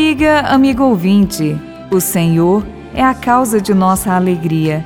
[0.00, 1.60] Amiga, amigo ouvinte,
[1.90, 4.82] o Senhor é a causa de nossa alegria.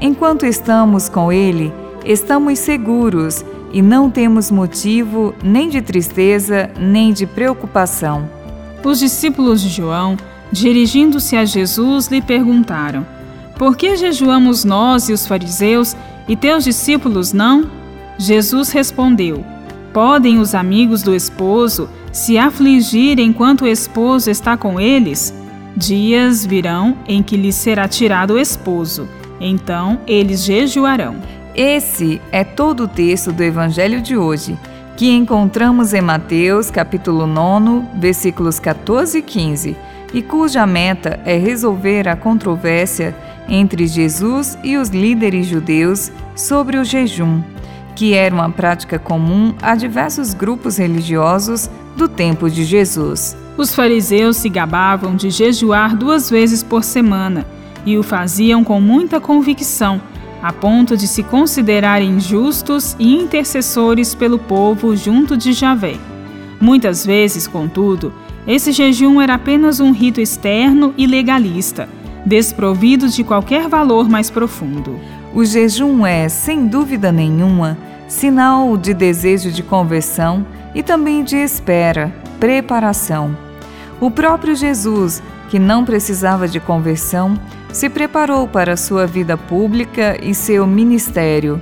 [0.00, 1.70] Enquanto estamos com Ele,
[2.02, 8.26] estamos seguros e não temos motivo nem de tristeza nem de preocupação.
[8.82, 10.16] Os discípulos de João,
[10.50, 13.06] dirigindo-se a Jesus, lhe perguntaram:
[13.58, 15.94] Por que jejuamos nós e os fariseus
[16.26, 17.70] e teus discípulos não?
[18.16, 19.44] Jesus respondeu:
[19.92, 25.34] Podem os amigos do esposo se afligir enquanto o esposo está com eles?
[25.76, 29.08] Dias virão em que lhes será tirado o esposo,
[29.40, 31.16] então eles jejuarão.
[31.56, 34.56] Esse é todo o texto do Evangelho de hoje,
[34.96, 39.76] que encontramos em Mateus, capítulo 9, versículos 14 e 15,
[40.12, 43.12] e cuja meta é resolver a controvérsia
[43.48, 47.42] entre Jesus e os líderes judeus sobre o jejum,
[47.96, 53.36] que era uma prática comum a diversos grupos religiosos do tempo de Jesus.
[53.56, 57.46] Os fariseus se gabavam de jejuar duas vezes por semana
[57.86, 60.00] e o faziam com muita convicção,
[60.42, 65.96] a ponto de se considerarem justos e intercessores pelo povo junto de Javé.
[66.60, 68.12] Muitas vezes, contudo,
[68.46, 71.88] esse jejum era apenas um rito externo e legalista,
[72.26, 74.98] desprovido de qualquer valor mais profundo.
[75.34, 82.12] O jejum é, sem dúvida nenhuma, sinal de desejo de conversão e também de espera,
[82.40, 83.36] preparação.
[84.00, 87.38] O próprio Jesus, que não precisava de conversão,
[87.72, 91.60] se preparou para sua vida pública e seu ministério,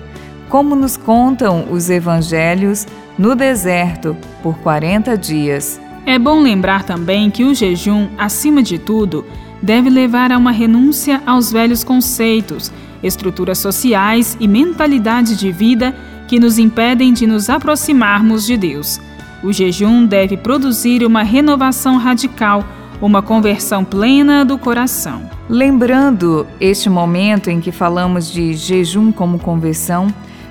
[0.49, 2.87] como nos contam os evangelhos,
[3.19, 5.81] no deserto por 40 dias.
[6.05, 9.25] É bom lembrar também que o jejum, acima de tudo,
[9.63, 15.95] deve levar a uma renúncia aos velhos conceitos, estruturas sociais e mentalidade de vida
[16.33, 18.99] que nos impedem de nos aproximarmos de Deus.
[19.43, 22.65] O jejum deve produzir uma renovação radical,
[23.03, 25.29] uma conversão plena do coração.
[25.47, 30.07] Lembrando este momento em que falamos de jejum como conversão,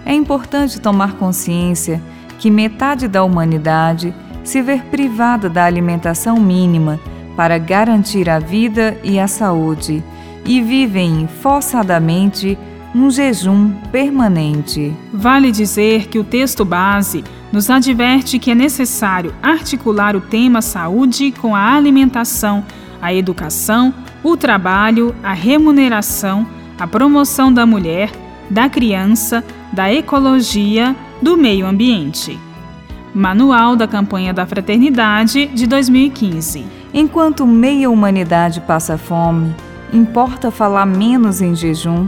[0.05, 1.99] é importante tomar consciência
[2.37, 4.13] que metade da humanidade
[4.43, 6.99] se vê privada da alimentação mínima
[7.35, 10.03] para garantir a vida e a saúde
[10.45, 12.55] e vivem forçadamente
[12.93, 14.93] um jejum permanente.
[15.13, 21.31] Vale dizer que o texto base nos adverte que é necessário articular o tema saúde
[21.31, 22.63] com a alimentação,
[23.01, 23.93] a educação,
[24.23, 26.45] o trabalho, a remuneração,
[26.79, 28.11] a promoção da mulher,
[28.49, 32.37] da criança, da ecologia, do meio ambiente.
[33.13, 36.65] Manual da Campanha da Fraternidade de 2015.
[36.93, 39.53] Enquanto meia humanidade passa fome,
[39.93, 42.07] importa falar menos em jejum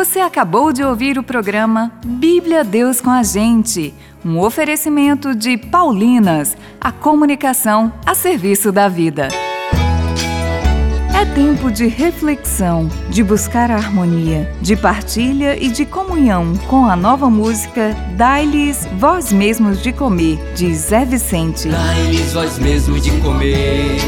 [0.00, 3.92] Você acabou de ouvir o programa Bíblia Deus com a Gente,
[4.24, 9.28] um oferecimento de Paulinas, a comunicação a serviço da vida.
[11.14, 16.96] É tempo de reflexão, de buscar a harmonia, de partilha e de comunhão com a
[16.96, 21.68] nova música Dai-lhes Vós Mesmos de Comer, de Zé Vicente.
[21.68, 23.98] Dai-lhes vós mesmos de comer,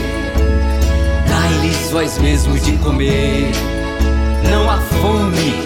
[1.29, 3.53] dai-lhes vós mesmos de comer.
[4.51, 5.62] Não há fome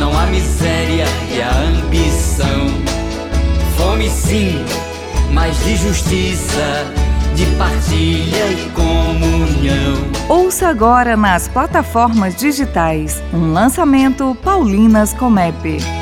[0.00, 2.68] não há miséria e a ambição.
[3.76, 4.64] Fome sim,
[5.30, 6.86] mas de justiça,
[7.34, 9.94] de partilha e comunhão.
[10.26, 15.97] Ouça agora nas plataformas digitais um lançamento Paulinas Comep.